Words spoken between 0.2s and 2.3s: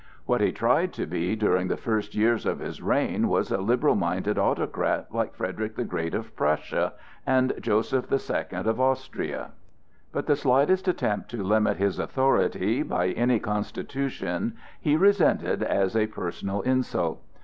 What he tried to be during the first